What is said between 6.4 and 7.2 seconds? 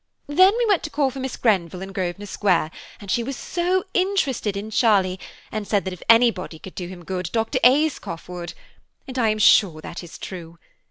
could do him